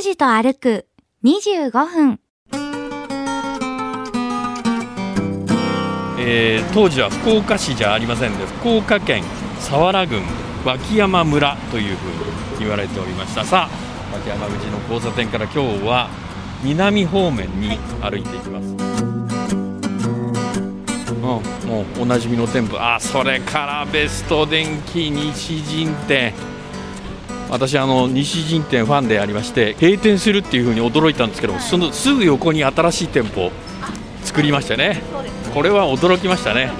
[0.00, 0.86] 拓司と歩く
[1.22, 2.20] 25分。
[6.18, 9.22] えー当時は福岡市じゃありませんで福岡県
[9.56, 10.22] 佐原郡
[10.64, 12.08] 脇山村というふう
[12.54, 13.44] に言われておりました。
[13.44, 16.08] さあ脇山口の交差点から今日は
[16.62, 18.68] 南方面に歩いていきます、
[21.12, 21.42] うん、も
[21.98, 22.78] うおなじみの店舗。
[22.78, 26.32] あそれからベスト電機西陣店
[27.50, 33.50] 私あの西陣店ファンでありまして閉店するっていうふうに驚いたんですけどそのすぐ横に新しい店舗
[34.22, 35.02] 作りましたね。
[35.52, 36.70] これは驚きましたね。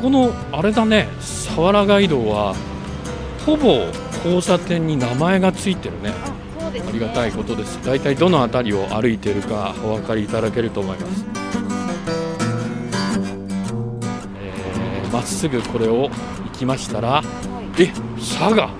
[0.00, 2.54] ここのあれだね佐原街道は
[3.44, 3.86] ほぼ
[4.24, 6.12] 交差点に名前がついてるね。
[6.58, 7.84] ありがたいことです。
[7.84, 11.26] 大体どの辺りを歩いているかお分かりいただけると思います。
[14.40, 17.22] えーまっすぐこれを行きましたら
[17.78, 17.86] え
[18.18, 18.70] 佐賀？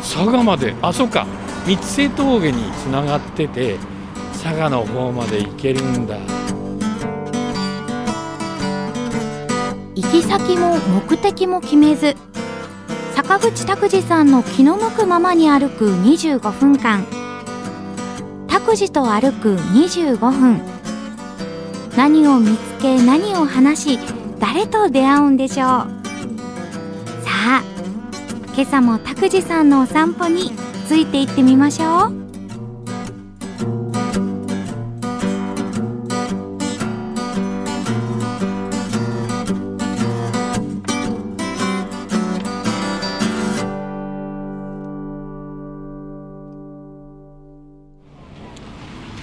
[0.00, 0.74] 佐賀まで。
[0.82, 1.26] あそっか。
[1.64, 3.78] 三瀬峠につながってて
[4.32, 6.16] 佐賀の方まで行けるんだ。
[9.94, 10.76] 行き先も
[11.08, 12.16] 目的も決めず
[13.14, 17.06] 坂口拓司さんの気の向くままに歩く25分間。
[18.48, 20.60] 拓司と歩く25分。
[21.96, 23.98] 何を見つけ何を話し
[24.40, 26.03] 誰と出会うんでしょう。
[27.44, 27.62] さあ
[28.54, 30.50] 今朝も拓司さんのお散歩に
[30.88, 31.88] ついて行ってみましょう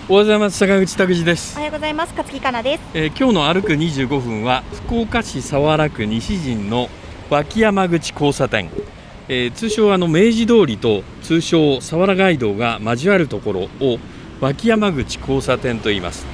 [0.08, 2.13] おはようございます坂口拓司ですおはようございます。
[2.16, 2.83] 勝木かなです。
[2.94, 6.89] えー今日の歩く25分は福岡市佐原区西陣の
[7.32, 8.70] 脇山口交差点、
[9.30, 14.00] えー通称あの明治通りと通称佐原街道が交わるところを
[14.42, 16.26] 脇山口交差点と言います、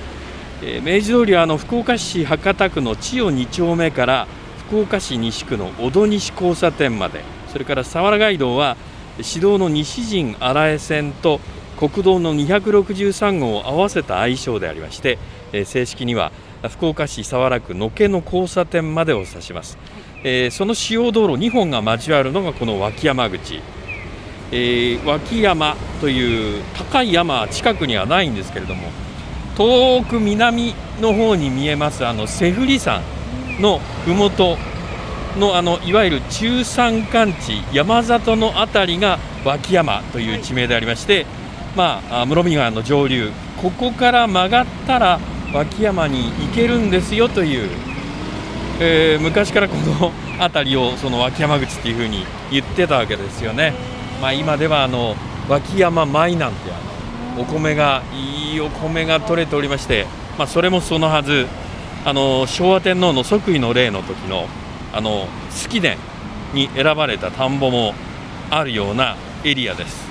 [0.63, 4.27] えー明治通りはあの福岡市博多区の千代2丁目から
[4.67, 8.75] 福岡市西区の小戸西交差点までそれから佐原街道は
[9.21, 11.39] 市道の西陣荒江線と
[11.77, 15.19] 国道の263号を合わせた愛称でありまして、
[15.53, 16.31] えー正式には
[16.69, 19.77] 福岡市佐原区野毛の交差点までを指します、
[20.23, 23.61] えーその主要道路2本が交わるのがこの脇山口、
[24.51, 28.89] えー脇山という高い山は近くにはないんですけれども
[29.55, 33.01] 遠く南の方に見えますあの瀬振山
[33.59, 34.57] の麓
[35.37, 41.25] のあのいわゆる中山間地山里のあたりが脇山という地名でありまして、
[41.75, 43.31] まあ室見川の上流。
[43.61, 45.19] ここから曲がったら
[45.53, 47.69] 脇山に行けるんですよという、
[48.79, 53.73] えー昔からこの辺りをその脇山口っていうふうに言ってたわけですよね。
[54.21, 55.15] まあ、今ではあの
[55.49, 60.05] 脇山米なんてあのお米がいいお米が取れておりまして、
[60.37, 61.47] まあ、それもそのはず
[62.05, 64.47] あの昭和天皇の即位の礼の時の
[64.93, 65.97] あの式典
[66.53, 67.93] に選ばれた田んぼも
[68.49, 70.07] あるようなエリアです、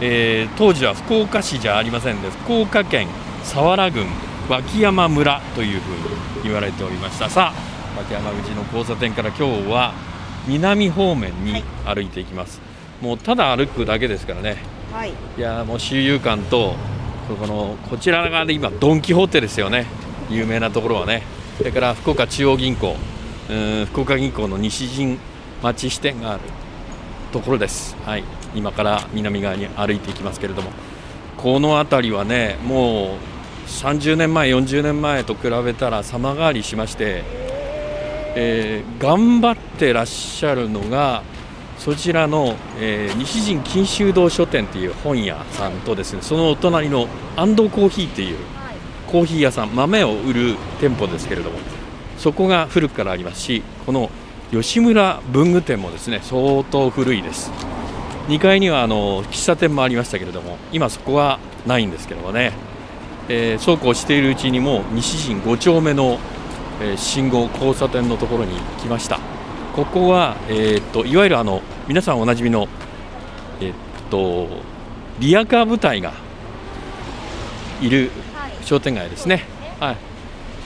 [0.00, 3.08] えー当時は福岡市じゃありませんで福岡県
[3.42, 4.06] 佐原郡
[4.48, 5.94] 脇山村というふう
[6.42, 9.92] に言われておりましたさあ脇山口の交差点から今日は
[10.46, 12.60] 南方面に歩いていきます、
[13.00, 14.56] もうただ歩くだけですからね。
[14.92, 15.10] はい。
[15.10, 16.74] いやーもう周遊館と
[17.40, 19.86] このこちら側で今ドン・キホーテですよね。
[20.30, 21.22] 有名なところはね。
[21.58, 22.96] それから福岡中央銀行。
[23.48, 25.18] うーん福岡銀行の西陣
[25.62, 26.40] 町支店がある
[27.32, 27.96] ところです。
[28.04, 28.24] はい。
[28.54, 30.70] 今から南側に歩いていきますけれども。
[31.36, 37.22] この辺りはねもう30年前40年前と比べたら様変わりしまして、
[38.34, 41.22] えー頑張ってらっしゃるのが
[41.78, 48.38] そちらの、えー西陣錦秋堂書店という本屋さんとですねそのお隣の安藤コーヒーという
[49.06, 51.58] コーヒー屋さん豆を売る店舗ですけれども
[52.18, 54.10] そこが古くからありますしこの
[54.50, 57.50] 吉村文具店もですね相当古いです。
[58.28, 62.52] 2階にはあの喫茶店もありましたけれども今そこはないんですけどもね、
[63.28, 66.18] えーそうこうしているうちにもう西陣5丁目の、
[66.80, 69.18] えー信号交差点のところに来ました。
[69.74, 72.68] ここは、えーっといわゆるあの皆さんおなじみの、
[73.60, 73.74] えーっ
[74.10, 74.48] と
[75.18, 76.12] リアカー部隊が
[77.80, 78.10] いる
[78.62, 79.44] 商店街ですね。
[79.80, 79.96] はい。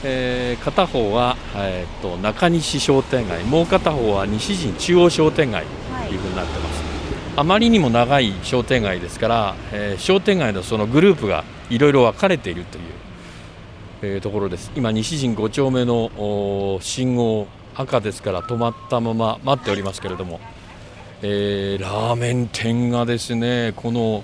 [0.03, 5.65] えー片方は、えーっと中西商店街もう片方は西陣中央商店街
[6.07, 6.83] というふうになってます、
[7.35, 12.83] あまりにも長い商店街ですから、えー商店街のそのグループがいろいろ分かれているという、
[14.01, 14.71] えーところです。
[14.75, 20.39] 今西陣5丁目の信号赤ですから止まったまま待っておりますけれども、
[21.21, 24.23] えー、ラーメン店がですねこの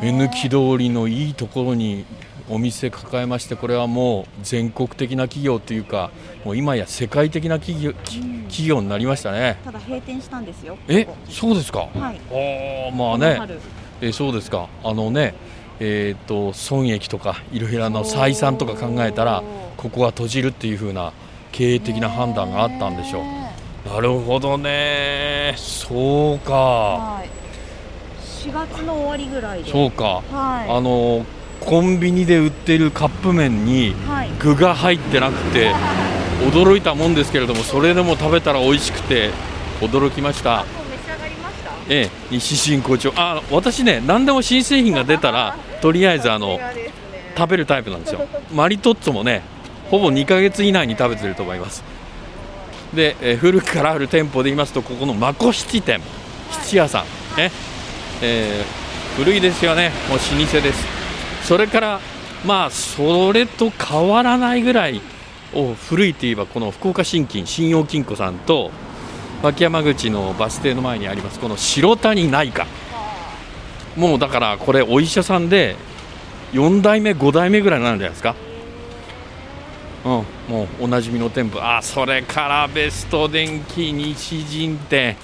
[0.00, 2.04] 目抜き通りのいいところに
[2.48, 6.10] お店抱えましてこれはもう全国的な企業というか
[6.44, 9.58] もう今や世界的な企業,、企業になりましたね。
[9.64, 13.40] ただ閉店したんですよえそうですか、はい、おまあね。
[14.00, 14.68] えそうですか。
[14.82, 15.34] あのね
[15.80, 19.42] えーと、損益とかいろいろな採算とか考えたら
[19.78, 21.12] ここは閉じるっていう風な
[21.52, 23.88] 経営的な判断があったんでしょう。
[23.88, 25.54] なるほどね。
[25.56, 27.28] そうか、はい、
[28.22, 29.70] 4月の終わりぐらいで。
[29.70, 31.24] そうか、はい、あの
[31.60, 33.94] コンビニで売ってるカップ麺に
[34.38, 35.72] 具が入ってなくて
[36.50, 39.30] 驚いたもんですけれどもそれでも食べたら美味しくて
[39.80, 40.64] 驚きました。
[41.88, 46.92] ええ、西新校長あ私ね何でも新製品が出たらとりあえずあの、ね、
[47.36, 48.26] 食べるタイプなんですよ。
[48.52, 49.42] マリトッツォもね
[49.90, 51.82] ほぼ2か月以内に食べてると思います。
[52.94, 56.00] で、え古くからある店舗で言いますとここのまこ七店
[56.50, 57.52] 七屋さんね、
[58.20, 59.90] えー、古いですよね。
[60.08, 60.86] もう老舗です。
[61.44, 62.00] それから
[62.44, 65.00] まあそれと変わらないぐらい
[65.54, 68.70] を古いといえばこの福岡新金信用金庫さんと
[69.42, 72.66] 脇山口のバス停の前にありますこの白谷内科
[73.96, 75.76] もうだからこれお医者さんで
[76.52, 78.34] 4代目5代目ぐらいなんじゃないですか？
[80.04, 80.10] うん、
[80.48, 81.60] もうおなじみの店舗。
[81.60, 85.16] あそれからベスト電機西陣店。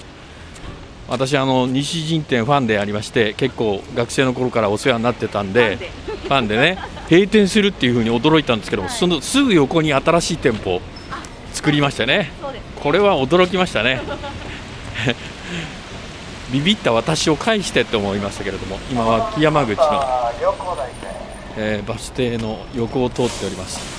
[1.07, 5.77] 私あの西陣店ファンでありまして結構学生の頃からお世話になってたんで
[6.23, 6.57] ファンで。
[6.57, 6.77] ね
[7.09, 10.81] 閉店するっていうふうに驚いたんですけども、はい、そのすぐ横に新しい店舗
[11.53, 12.33] 作りましたね。
[12.83, 14.01] これは驚きましたね
[16.51, 19.83] ビビった私を返してって思いましたけれども今は木山口の、
[21.57, 23.97] えー、バス停の横を通っております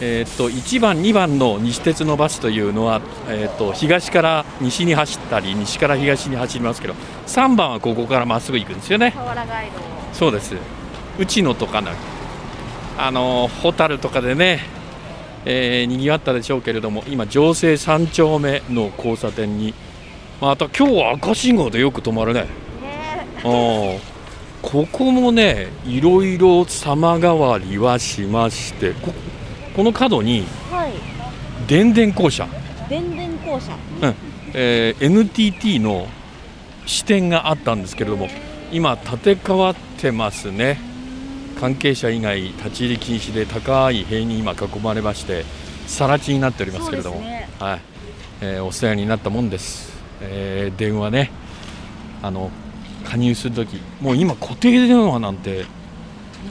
[0.00, 6.94] えー、っと1番、2番の西鉄のバスというのは、えー、っと東から西に走ったり西から東に走りますけど
[7.26, 9.14] 3番はここからまっすぐ行くんですよね。
[10.12, 10.54] そうです
[11.18, 11.90] うちのとかの
[12.96, 14.60] あのホタルとかでね、
[15.44, 19.74] えー、にぎわったでしょうけれども今、城西3丁目の交差点に
[20.40, 22.46] また今日は赤信号でよく止まるね。
[23.42, 24.00] ね
[24.62, 29.12] ここもねいろいろ様変わりはしましてこ
[29.74, 30.92] この角に、はい、
[31.66, 32.46] 電電公社。
[32.88, 34.14] 電電公社、うん。
[34.54, 36.06] えー、NTT の
[36.86, 38.28] 支店があったんですけれども
[38.72, 40.80] 今建て替わってますね。
[41.60, 45.44] 関係者以外立ち入り禁止で高い塀に今囲まれまして
[45.88, 47.80] 更地になっておりますけれども、ね、はい。
[48.40, 51.30] えー、お世話になったもんですえー、電話ね。
[52.22, 52.50] あの
[53.04, 55.64] 加入するときもう今固定電話なんて、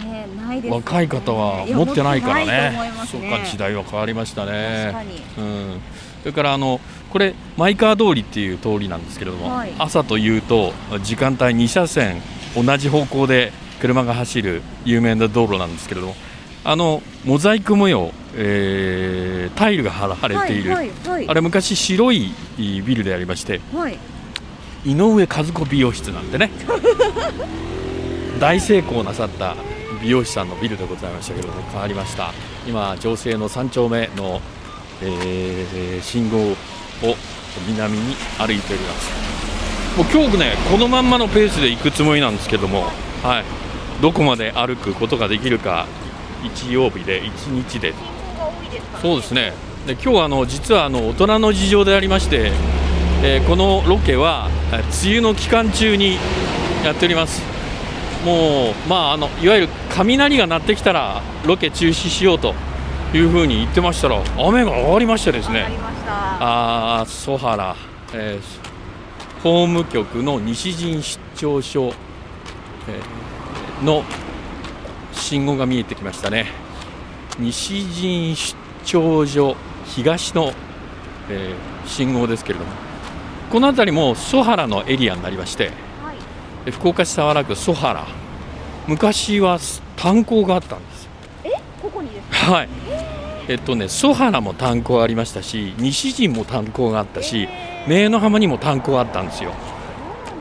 [0.04, 0.28] ね
[0.62, 4.94] ね、若い方は持ってないからね、ね、そうか時代は変わりましたね。
[5.38, 5.82] うん、
[6.22, 6.80] それからあの
[7.12, 10.74] これマイカー通りっていう通りなんですけれども、はい、朝というと
[11.04, 12.22] 時間帯2車線
[12.56, 16.16] 同じ方向で車が走る有名な道路なんですけれども
[16.68, 23.98] あのモザイク模様、えー、タイルが貼られている、はいはいはい、あれ昔白いビルでありまして、はい、
[24.86, 26.52] 井上和子美容室なんてね。
[28.42, 29.56] 大成功なさった
[30.04, 32.34] 美容師さんのビルでございましたけれども変わりました。
[32.68, 34.42] 今情勢の3丁目の、
[35.02, 36.56] えー、信号を
[37.66, 39.12] 南に歩いております。
[39.96, 42.92] もう今日ねこのまんまのペースで行くつもりなんですけども
[43.24, 43.46] はい。
[44.02, 45.88] どこまで歩くことができるか
[46.44, 47.94] 日曜日で1日で。
[49.02, 49.54] そうですね。
[49.86, 52.52] で今日はあの実はあの大人の事情でありまして、
[53.24, 54.50] えー、このロケは
[55.04, 56.18] 梅雨の期間中に
[56.84, 57.42] やっております。
[58.26, 62.54] もう、まあ、あのいわゆる雷が鳴ってきたらロケ中止しようと
[63.14, 65.68] いうふうに言ってましたら雨が上がりましてですね。
[66.10, 67.76] あ曽原、
[68.14, 71.94] えー、法務局の西陣出張所、
[72.90, 74.04] えー、の
[75.18, 76.48] 信号が見えてきましたね。
[77.40, 78.56] 西陣出
[78.86, 79.56] 張所
[79.86, 80.54] 東の、
[81.30, 82.72] えー、信号ですけれども。
[83.52, 85.72] この辺りも曽原のエリアになりまして、
[86.04, 86.14] は
[86.66, 88.06] い、福岡市早良区曽原
[88.88, 89.60] 昔は
[89.96, 91.10] 炭鉱があったんです。
[91.46, 91.52] え？
[91.82, 92.54] ここにですか？
[92.54, 92.70] はい。
[93.50, 97.48] えっとね曽原も炭鉱ありましたし西陣も炭鉱があったし
[97.88, 99.54] 明の浜にも炭鉱があったんですよ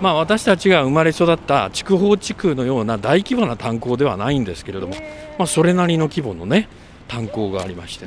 [0.00, 4.94] まあ、私たちが生まれ育った筑豊地区のような大規模な炭鉱ではないんですけれども、
[5.38, 6.68] まあ、それなりの規模のね
[7.08, 8.06] 炭鉱がありまして、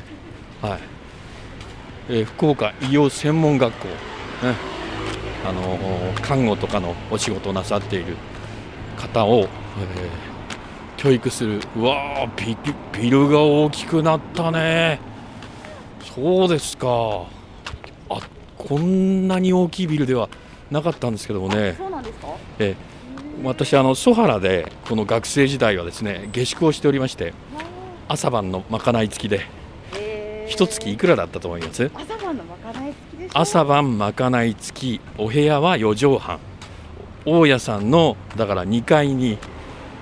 [0.61, 0.79] はい。
[2.09, 3.93] えー、福岡医療専門学校、ね、
[5.45, 5.77] あの
[6.21, 8.17] 看護とかのお仕事をなさっている
[8.97, 9.47] 方を、えー、
[10.97, 11.59] 教育する。
[11.75, 12.55] うわビ
[12.99, 14.99] ビルが大きくなったね。
[16.15, 16.87] そうですか。
[18.09, 18.19] あ
[18.57, 20.29] こんなに大きいビルでは
[20.71, 21.75] なかったんですけどもね。
[21.77, 22.27] そうなんですか？
[22.59, 22.75] え
[23.43, 27.33] 私あのソハラでこの学生時代はですね下宿をしておりまして
[28.09, 29.45] 朝晩のまかない付きで
[29.95, 30.45] え。
[30.49, 31.89] ー一月いくらだったと思います？
[31.95, 33.39] 朝晩のまかない付きでしょ。
[33.39, 36.39] 朝晩まかない付きお部屋は4畳半。
[37.25, 39.37] 大家さんのだから2階に、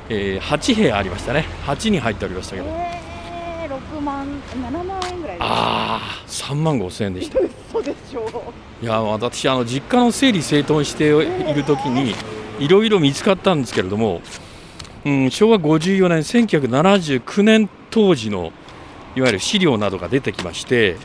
[0.09, 1.45] えー8部屋ありましたね。
[1.65, 2.67] 8に入っておりましたけど。
[2.69, 5.47] えー、六万七万円ぐらいです。
[5.47, 7.39] ああ3万5千円でした。
[7.69, 8.31] 嘘でしょう。
[8.81, 12.13] いや私あの実家の整理整頓している時に
[12.59, 14.21] いろいろ見つかったんですけれども、
[15.03, 18.51] うん、昭和54年1979年当時の
[19.15, 20.97] いわゆる資料などが出てきまして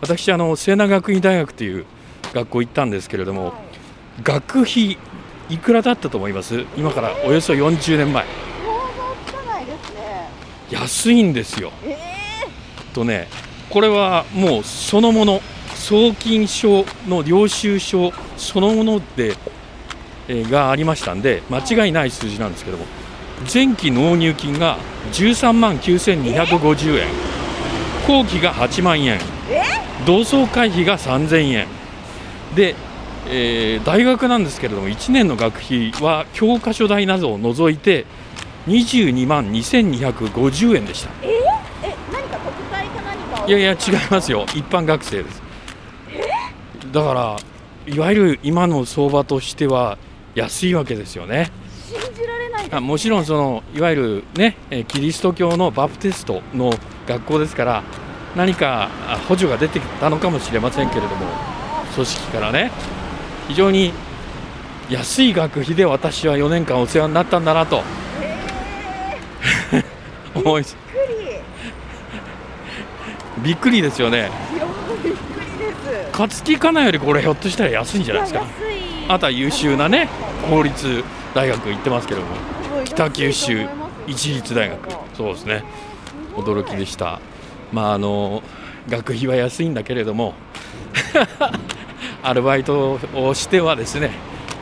[0.00, 1.84] 私あの西南学院大学という
[2.32, 3.52] 学校行ったんですけれども
[4.22, 4.96] 学費
[5.50, 6.66] いくらだったと思います？
[6.76, 8.24] 今からおよそ40年前。
[8.24, 8.30] 想
[8.96, 10.28] 像つかないですね。
[10.70, 11.72] 安いんですよ。
[11.84, 11.96] え
[12.92, 13.28] とね
[13.70, 15.40] これはもうそのもの
[15.78, 19.36] 送金証の領収書そのもので、
[20.28, 22.84] えーがありましたんで間違いない数字なんですけども
[23.52, 24.76] 前期納入金が
[25.12, 27.06] 13万9250円
[28.06, 29.20] 後期が8万円
[30.04, 31.66] 同窓会費が3000円。
[32.54, 32.74] で、
[33.28, 38.04] えー大学なんですけれども1年の学費は教科書代などを除いて
[38.66, 41.10] 22万2250円でした。
[43.46, 43.76] いやいや違い
[44.10, 44.44] ますよ。
[44.54, 45.47] 一般学生です
[46.92, 47.36] だから
[47.92, 49.98] いわゆる今の相場としては
[50.34, 51.50] 安いわけですよね
[51.86, 52.76] 信じられないです。
[52.76, 56.72] あもちろんそのいわゆるねえーキリスト教のバプテストの
[57.06, 57.82] 学校ですから
[58.36, 61.26] 何かあ補助が出てきたのかもしれませんけれども
[61.94, 62.70] 組織からね
[63.48, 63.92] 非常に
[64.90, 67.82] 安い学費で私は4年間お世話になったんだなと
[70.34, 70.64] 思い
[73.42, 73.82] びっくり。
[73.82, 74.30] ですよね。
[76.18, 78.44] 勝木かなよりこれひょっとしたら安いんじゃないですか。
[79.08, 80.08] あとは優秀なね
[80.50, 82.26] 公立大学行ってますけども。
[82.84, 83.68] 北九州
[84.06, 84.90] 一律大学。
[85.14, 85.62] そうですね。
[86.34, 87.20] 驚きでしした。
[87.72, 88.42] まああの
[88.88, 90.34] 学費は安いんだけれども。
[92.22, 94.10] アルバイトをしてはですね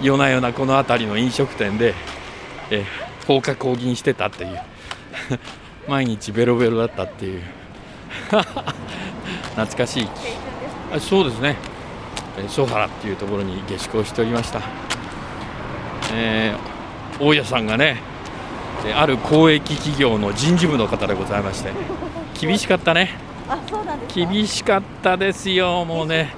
[0.02, 1.94] 夜な夜なこの辺りの飲食店で、
[2.70, 4.60] えー放課後銀してたっていう。
[5.88, 7.42] 毎日ベロベロだったっていう。
[9.56, 10.04] 懐かしい。
[10.04, 10.08] あ
[11.00, 11.56] そうですね。
[12.38, 14.60] えーソハラっていうところに下宿をしておりました、
[16.12, 17.96] えー大家さんがね
[18.86, 21.70] えーある公益企業の人事部の方でございまして
[22.38, 23.10] 厳しかったね。
[24.14, 26.34] 厳しかったですよもうね。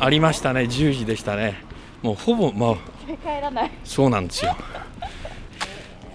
[0.00, 0.60] ありましたね。
[0.62, 1.62] 10時でしたね。
[2.02, 2.74] もうほぼまあ
[3.84, 4.56] そうなんですよ、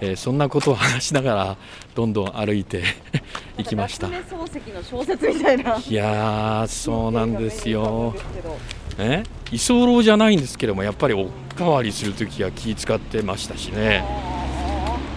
[0.00, 1.56] えーそんなことを話しながら
[1.94, 2.82] どんどん歩いて
[3.58, 4.08] 行きました。
[4.08, 5.76] 夏目漱石の小説みたいな。
[5.76, 8.14] いやーそうなんですよ。
[8.16, 9.00] 風景が目に浮かぶんですけど。
[9.00, 14.04] ね居候じゃないんですけどもやっぱりおかわりするときは気使ってましたしね、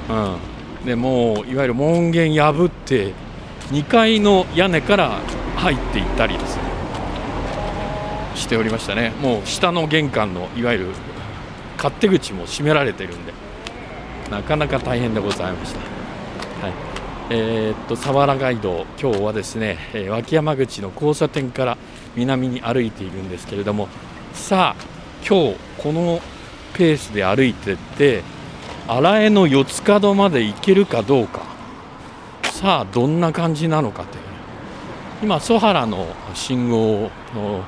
[0.09, 3.13] うん、でもういわゆる門限破って
[3.71, 5.19] 2階の屋根から
[5.57, 6.63] 入っていったりですね。
[8.35, 9.13] しておりましたね。
[9.21, 10.87] もう下の玄関のいわゆる
[11.77, 13.33] 勝手口も閉められてるんで
[14.33, 15.79] なかなか大変でございました。
[16.65, 16.73] はい
[17.29, 21.77] えーっと佐原街道、今日はですね、えー脇山口の交差点から
[22.15, 23.89] 南に歩いているんですけれども、
[24.33, 24.83] さあ、
[25.27, 26.19] 今日この
[26.73, 28.23] ペースで歩いてって、
[28.87, 31.41] 新江の四つ角まで行けるかどうか、
[32.41, 34.23] さあ、どんな感じなのかという、
[35.21, 37.63] 今、曽原の信号の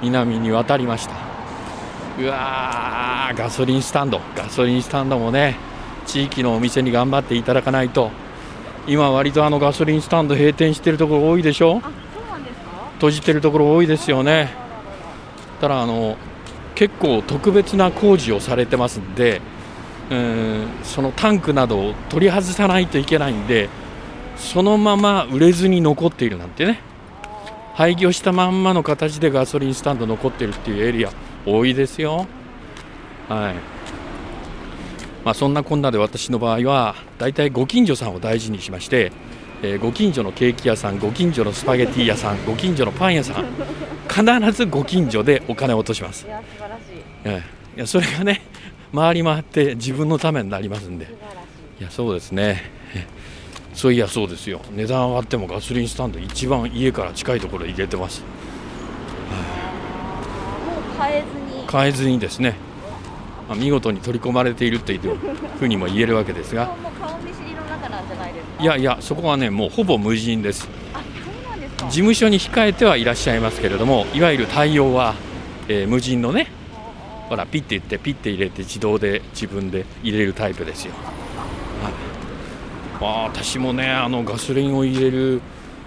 [0.00, 1.14] 南に渡りました。
[2.20, 5.73] うわー、ガソリンスタンド、ガソリンスタンドもね、
[6.06, 8.10] 地域のお店に頑張っていただかないと。
[8.86, 11.80] 今割とあのガソリンスタンド閉店してるところ多いでしょ？
[12.94, 14.50] 閉じてるところ多いですよね。
[15.60, 16.16] ただあの
[16.74, 19.40] 結構特別な工事をされてますんで
[20.10, 23.68] うんそのタンクなどを取り外さないといけないんで
[24.36, 26.80] そのまま売れずに残っているなんてね。
[27.74, 31.10] 廃業したまんまの形でガソリンスタンド残ってるっていうエリア
[31.44, 32.26] 多いですよ。
[33.28, 33.73] はい
[35.24, 39.12] まあ、そんなこんなで私の場合は大体ご近所さんを大事にしまして、
[39.62, 43.46] えーご近所のケーキ屋さんご近所のスパゲティ屋さんご近所のパン屋さん
[44.08, 46.26] 必ずご近所でお金を落とします。
[46.26, 46.82] い、や素晴らしい。
[47.24, 47.42] え
[47.74, 48.42] えいやそれがね
[48.94, 51.06] 回り回って自分のためになりますんで。
[51.06, 51.08] い。
[51.80, 52.62] いやそうですね。
[52.94, 53.06] え
[53.72, 54.60] そういやそうですよ。
[54.72, 58.20] 値段上がってもガソリンスタンド一番家から近いところに入れてます。
[58.20, 58.28] もう
[61.02, 61.26] 変えず
[61.56, 61.66] に。
[61.68, 62.54] 変えずにですね、
[63.48, 65.16] まあ、見事に取り込まれているという
[65.58, 66.74] ふうにも言えるわけですが。
[68.60, 70.68] いやいやそこはねもうほぼ無人です。
[71.88, 75.14] 事務所に控えてはいらっしゃいますけれどもいわゆる対応は、
[75.68, 76.48] えー無人のね
[77.28, 80.92] ほらピッて言ってピッて入れて自動で自分で入れるタイプですよ、
[81.82, 81.92] はい。
[83.00, 85.40] まあ、私もねあのガソリンを入れる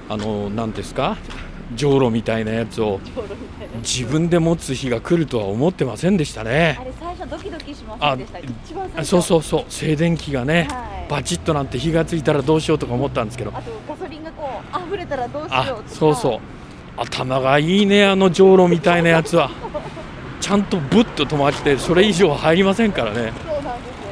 [0.10, 1.18] あの何ですか
[1.74, 3.00] じょうろみたいなやつを
[3.78, 6.80] 自分で持つ日が来るとは思ってませんでしたね
[7.30, 8.40] ドキドキしませんでした？
[8.40, 9.08] 一番最初。
[9.08, 9.66] そうそうそう。
[9.70, 11.10] 静電気がね、はい。
[11.10, 13.52] バチッとなんて火がついたらどうしようとか思ったんですけど。
[13.54, 15.84] あとガソリンがこう溢れたらどうしようあとか。
[15.88, 16.40] そうそう。
[16.98, 19.50] 頭がいいねあのじょうろみたいなやつは。
[20.42, 23.16] ちゃんとブッと止まってそれ以上入りませんからね。
[23.16, 23.72] ですよね。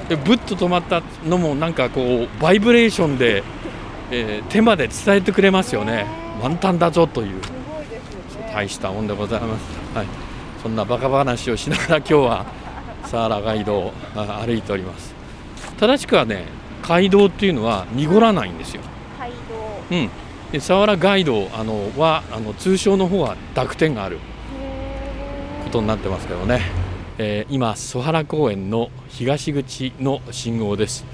[0.09, 3.43] でブッと止まったのもなんかこうバイブレーションで、
[4.11, 6.05] えー手まで伝えてくれますよね。
[6.41, 7.35] 満タンだぞという。
[7.37, 7.55] ね。
[8.53, 10.07] 大したもんでございます、はい、
[10.63, 12.45] そんなバカ話をしながら今日は
[13.07, 15.13] サハラ街道歩いております。
[15.77, 16.45] 正しくはね
[16.87, 18.81] 街道っていうのは濁らないんですよ。
[19.19, 19.31] 街
[19.89, 19.95] 道。
[19.95, 20.09] うん、
[20.51, 24.19] で佐原ガイドあのはあの通称の方は濁点がある
[25.63, 26.61] ことになってますけどね、
[27.17, 31.05] えー今曽原公園の東口の信号です。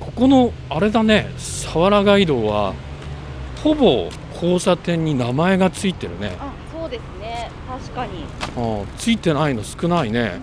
[0.00, 2.74] ここのあれだね佐原ガイドは
[3.62, 6.36] ほぼ交差点に名前がついてるね。
[6.38, 7.50] あそうですね。
[7.68, 8.24] 確かに。
[8.56, 10.40] うんついてないの少ないね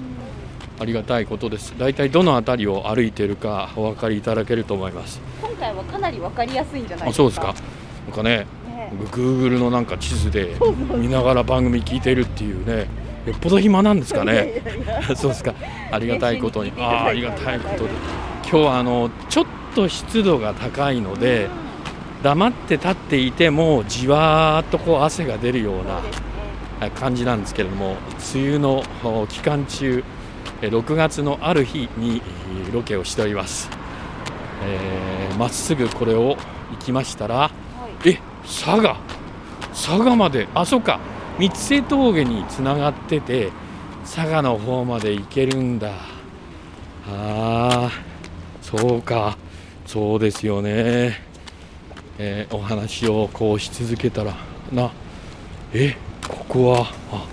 [0.82, 1.78] ありがたいことです。
[1.78, 5.22] だいたいどの辺りを歩いているかお分かりいただけると思います。
[5.40, 7.24] 今回はかなりわかりやすいんじゃないですか？
[7.24, 7.54] あそうですか。
[8.08, 10.56] なんかねね Google のなんか地図で
[10.98, 12.88] 見ながら番組聞いてるっていうね
[13.28, 14.64] よっぽど暇なんですかね。
[15.16, 15.54] そうですか。
[15.92, 16.74] ありがたいことに。
[16.76, 17.90] あーありがたいことで。
[18.50, 19.46] 今日はあのちょっ
[19.76, 21.48] と湿度が高いので
[22.24, 25.86] 黙って立っていてもじわーっとこう汗が出るよう
[26.84, 27.98] な感じなんですけれども
[28.34, 30.21] 梅雨のお期間中え
[30.68, 32.22] 6月のある日に
[32.66, 33.70] えーロケをしております。
[34.64, 36.38] えーまっすぐこれを
[36.72, 37.52] 行きましたらは
[38.04, 38.10] い。
[38.10, 38.98] え佐賀？
[39.70, 40.48] 佐賀まで？
[40.54, 41.00] あそうか。
[41.40, 43.50] 三瀬峠につながってて
[44.04, 45.92] 佐賀の方まで行けるんだ。
[47.10, 47.92] あー
[48.62, 49.38] そうか。
[49.88, 51.20] そうですよね、
[52.18, 54.36] えーお話をこうし続けたら
[54.72, 54.92] な
[55.74, 55.96] え
[56.28, 56.86] ここは？
[57.12, 57.26] あ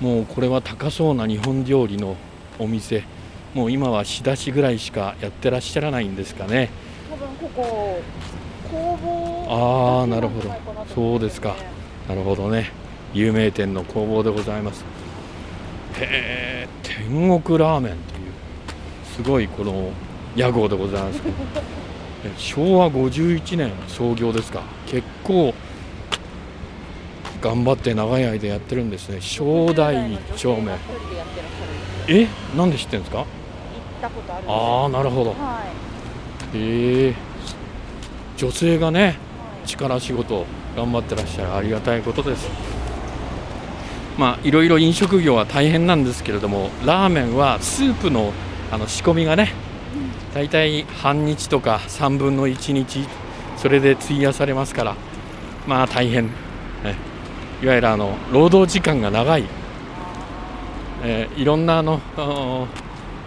[0.00, 2.16] もうこれは高そうな日本料理の
[2.58, 3.04] お店。
[3.54, 6.70] もう今は仕出しぐらいしかやってらっしゃらないんですかね。
[7.10, 8.02] 多分ここ
[8.70, 10.54] 工房あーなるほど。
[10.94, 11.54] そうですか。
[12.08, 12.70] なるほどね。
[13.12, 14.84] 有名店の工房でございます。
[15.98, 18.32] へえ天国ラーメンという
[19.16, 19.90] すごいこの
[20.34, 21.34] 屋号でございますけど。
[22.24, 24.62] え昭和51年創業ですか。
[24.86, 25.52] 結構
[27.42, 29.18] 頑張って長い間やってるんですね。
[29.20, 30.72] 正代一丁目
[32.08, 33.18] えなんで知ってるんですか？
[33.18, 33.26] 行っ
[34.00, 35.30] たことあるああなるほど。
[35.30, 35.62] は
[36.54, 36.58] い。
[36.58, 37.14] へえ
[38.36, 39.14] 女性がねはい
[39.66, 40.44] 力仕事
[40.76, 41.54] 頑張ってらっしゃる。
[41.54, 42.48] ありがたいことです。
[44.18, 48.32] まあいろいろ飲食業は大変なんですけれどもラーメンはスープの
[48.70, 49.52] あの仕込みがね
[50.34, 53.06] 大体半日とか3分の1日
[53.56, 54.96] それで費やされますから
[55.66, 56.32] まあ大変、ね、
[57.62, 59.44] いわゆるあの労働時間が長い、
[61.02, 62.00] えーいろんなあの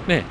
[0.07, 0.23] ね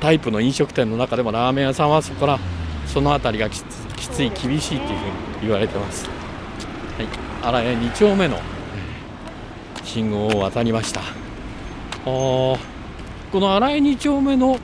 [0.00, 2.38] タイプの飲食店の中でもラーメン屋さんはそこら
[2.86, 3.64] その辺りがきつ
[3.96, 5.04] きつい厳しいというふう
[5.40, 6.06] に言われてます。
[6.06, 7.06] はい、
[7.42, 11.00] 荒江2丁目のえー信号を渡りました。
[12.04, 12.58] こ
[13.32, 14.58] の荒江2丁目の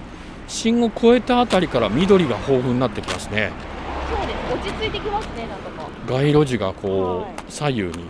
[0.48, 3.50] 信号を越えたあたりから緑が豊富になってきますね。
[4.10, 8.04] そうです落ち着いてきますねなんとか街路樹がこはいう左右に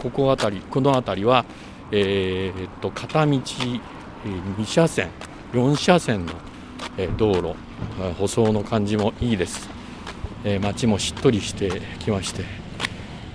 [0.00, 1.44] ここあたりこの辺りは、
[1.96, 3.42] えーっと片道えー
[4.56, 5.08] 2車線
[5.52, 6.32] 4車線の
[6.98, 7.54] えー道路
[8.00, 9.68] えー舗装の感じもいいです、
[10.44, 12.44] えー街もしっとりしてきまして。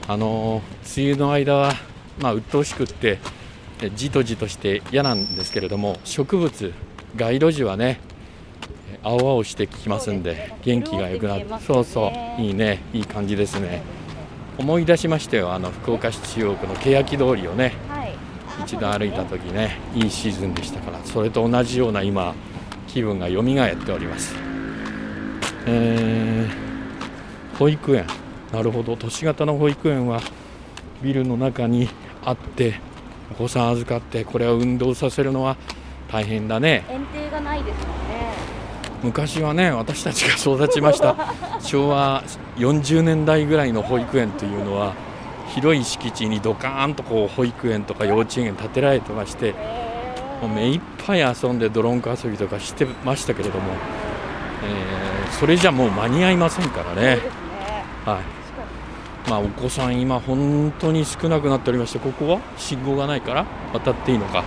[0.08, 1.74] あのー梅雨の間は
[2.20, 3.20] まあ鬱陶しくって
[3.82, 6.74] えーじとじとして嫌なんですけれども植物
[7.16, 8.00] 街路樹はね
[8.92, 13.82] えー青々してきますんで元気が良くなってそうそういいねいい感じですね。
[14.58, 15.54] 思い出しましたよ。
[15.54, 17.89] あの福岡市中央区の欅通りをねはい
[18.64, 22.34] 一度歩いた時ねいいシーズンでしたからそれと同じような今
[22.88, 24.36] 気分が蘇っております。
[25.66, 26.70] えー
[27.60, 28.06] 保育園。
[28.54, 28.96] なるほど。
[28.96, 30.22] 都市型の保育園は
[31.04, 31.90] ビルの中に
[32.24, 32.80] あって
[33.32, 35.58] お子さん預かってこれを運動させるのは
[36.10, 36.86] 大変だね。
[36.90, 38.34] 園庭がないですもんね。
[39.04, 41.16] 昔はね私たちが育ちました
[41.60, 42.24] 昭和
[42.58, 44.94] 40年代ぐらいの保育園というのは
[45.50, 49.54] 広い敷地にドカーンとこう保育園とか幼稚園建てられてまして
[50.42, 53.74] もう目いっぱい遊んでドロンコ遊びとかしてましたけれども、
[54.64, 55.00] えー
[55.32, 57.20] それじゃもう間に合いませんからね。
[58.06, 59.30] はい。
[59.30, 64.44] まあ、お子さん今本当に少なくなっておりましてここは信号がないから渡っていいのか。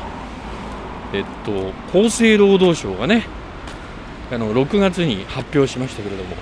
[1.12, 3.26] えっと、厚生労働省がね
[4.30, 6.36] あの6月に発表しましたけれども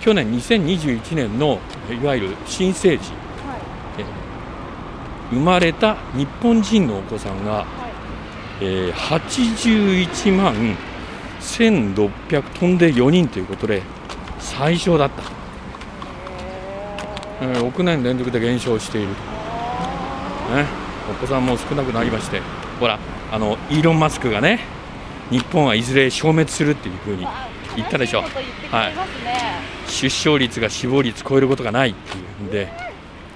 [0.00, 3.27] 去年2021年のいわゆる新生児はい
[5.30, 7.66] 生まれた日本人のお子さんが、はい。
[8.60, 10.54] えー81万
[11.40, 13.82] 1600飛んで4人ということで
[14.40, 15.22] 最小だった、
[17.40, 17.70] えー。
[17.70, 19.14] 6年連続で減少している、ね、
[21.08, 22.40] お子さんも少なくなりまして
[22.80, 22.98] ほら
[23.30, 24.60] あのイーロン・マスクがね
[25.30, 27.26] 日本はいずれ消滅するっていうふうに
[27.76, 28.22] 言ったでしょ。
[28.22, 28.30] 悲い。
[29.86, 32.87] 出生率が死亡率超えることがないっていうんで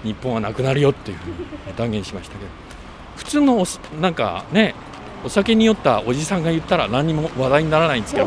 [0.04, 1.36] 日本はなくなるよっていうふうに
[1.76, 2.50] 断言しましたけど。
[3.16, 3.64] 普通の
[4.00, 4.74] なんかね
[5.24, 8.26] お酒に酔ったおじさんが言ったら何にも話題にならないんですけど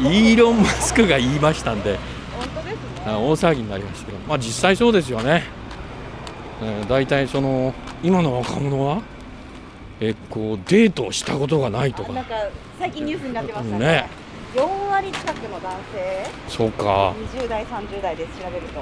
[0.00, 1.98] イーロン・マスクが言いましたんで
[3.04, 5.44] 大騒ぎになりましたけど、まあ、実際そうですよね、
[6.62, 9.02] えー、大体その今の若者は
[10.00, 12.12] えこうデートをしたことがないとか。
[12.12, 12.34] なんか
[12.76, 13.86] 最近ニュースになってましたね。
[13.86, 14.08] ね。
[14.56, 16.26] 4割近くの男性。
[16.48, 17.14] そうか。
[17.32, 18.80] 20代30代で調べると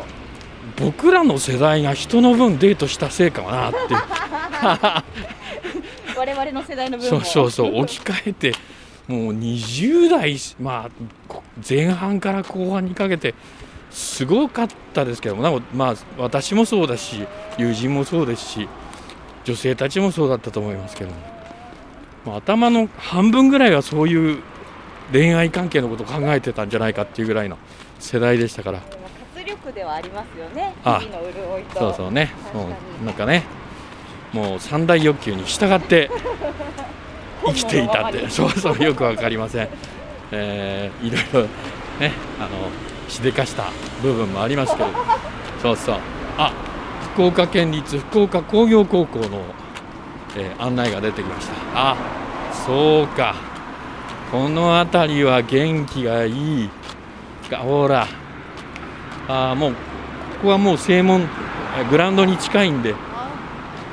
[0.77, 3.79] 僕らの世代が人の分デートしたせいかなって。
[3.95, 3.97] い
[6.17, 7.11] う我々の世代の分も。
[7.11, 8.55] そうそうそう置き換えて
[9.09, 10.91] もう20代、まあ、
[11.27, 13.35] こ前半から後半にかけて
[13.91, 17.27] すごかったですけどもなんかまあ私もそうだし
[17.59, 18.69] 友人もそうですし
[19.45, 21.17] 女性たちもそうだったと思いますけども、
[22.25, 24.39] まあ、頭の半分ぐらいはそういう
[25.13, 27.59] 恋愛関係のことを考えてたんじゃないかっていうぐらいの
[27.99, 28.81] 世代でしたから
[29.41, 31.79] 活力ではありますよねあ日々の潤いと。
[31.79, 32.31] そうそうね。
[32.53, 32.69] も
[33.03, 33.45] うなんかね
[34.33, 36.11] もう三大欲求に従って
[37.47, 38.29] 生きていたって。
[38.29, 39.69] そうそうよくわかりません、
[40.31, 41.49] えーいろいろ
[41.99, 42.49] ねあの
[43.09, 43.65] しでかした
[44.03, 44.89] 部分もありますけど。
[45.63, 45.97] そうそう。
[46.39, 46.53] あ
[47.15, 49.43] 福岡県立福岡工業高校の、
[50.37, 51.55] えー案内が出てきました。
[51.75, 51.97] あ
[52.67, 53.35] そうか。
[54.31, 56.71] この辺りは元気がいい。
[57.51, 58.07] がほら
[59.33, 59.79] あーもうこ
[60.43, 61.23] こはもう正門
[61.79, 62.95] えグラウンドに近いんで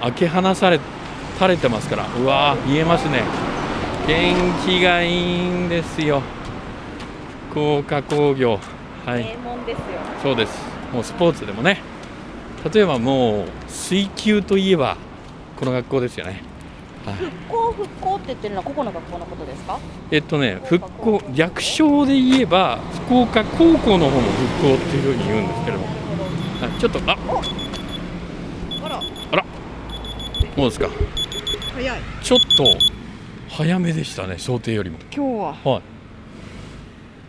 [0.01, 0.79] 開け放され
[1.35, 3.21] 垂れてますからうわー見えますね。
[4.07, 4.33] 元
[4.65, 6.21] 気がいいんですよ。
[7.51, 8.59] 福岡工業。
[9.05, 9.37] はい。
[10.23, 10.57] そうです。
[10.91, 11.81] もうスポーツでもね。
[12.73, 14.97] 例えばもう水球といえば
[15.57, 16.41] この学校ですよね、はい、
[17.13, 19.79] 復興復興って言ってるのはここの学校のことですか
[20.11, 25.85] えっとね復興略称で言えば福岡高校の方の復興っていうふうに言うんですけども。
[25.85, 25.91] は
[26.75, 27.17] いちょっとあ
[28.83, 29.45] あら。
[30.55, 30.89] そうですか？
[31.75, 32.01] 早い。
[32.23, 32.45] ちょっと
[33.49, 34.97] 早めでしたね想定よりも。
[35.15, 35.71] 今日は。
[35.73, 35.81] はい。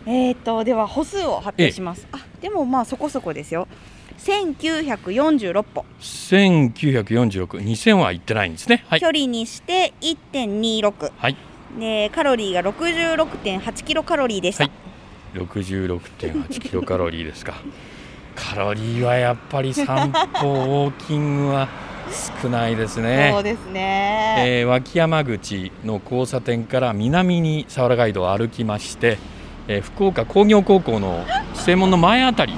[0.07, 2.07] えー、とでは歩数を発表します。
[2.11, 3.67] あでもまあそこそこですよ。
[4.19, 8.83] 1946歩、1946、2000は行ってないんですね。
[8.87, 9.07] はい距。
[9.07, 11.35] 離にして1.26、はい。
[11.79, 14.63] でカロリーが66.8キロカロリーでした。
[14.65, 14.71] はい
[15.35, 17.53] 66.8キロカロリーですか。
[18.35, 20.17] カロリーはやっぱり散歩、
[20.53, 21.67] ウォーキングは
[22.41, 23.41] 少ないですそうね。
[23.43, 24.35] ですね。
[24.39, 29.17] えー脇山口の交差点から南に佐原ガイドを歩きまして、
[29.67, 32.53] えー福岡工業高校の正門の前あたり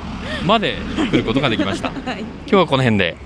[0.45, 0.77] まで
[1.11, 1.89] 来ることができました。
[1.89, 3.17] 今 はい日はこの辺で。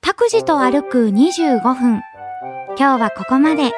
[0.00, 2.02] 拓司と歩く25分。
[2.78, 3.72] 今日はここまで。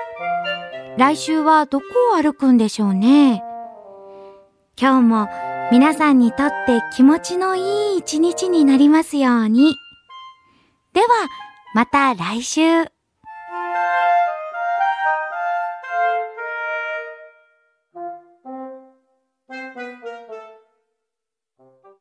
[0.96, 3.42] 来週はどこを歩くんでしょうね。
[4.80, 5.28] 今日も
[5.70, 9.74] 皆さんにとって気持ちのいい一日になりますように。
[10.94, 11.06] では、
[11.74, 12.95] また来週。